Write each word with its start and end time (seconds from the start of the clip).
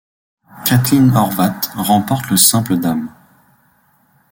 Kathleen 0.65 1.11
Horvath 1.15 1.69
remporte 1.75 2.31
le 2.31 2.35
simple 2.37 2.77
dames. 2.77 3.13